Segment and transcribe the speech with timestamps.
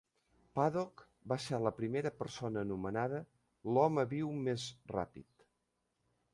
[0.59, 1.03] Paddock
[1.33, 3.21] va ser la primera persona anomenada
[3.77, 4.67] "l'home viu més
[4.99, 5.49] ràpid".